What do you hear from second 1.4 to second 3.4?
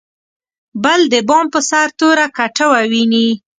په سر توره کټوه ویني.